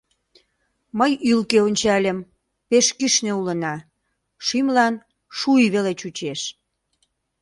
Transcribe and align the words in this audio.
Мый 0.99 1.11
ӱлкӧ 1.31 1.57
ончальым— 1.67 2.19
пеш 2.69 2.87
кӱшнӧ 2.97 3.31
улына, 3.39 3.75
шӱмлан 4.45 4.95
шуй 5.37 5.63
веле 5.73 5.93
чучеш. 5.99 6.41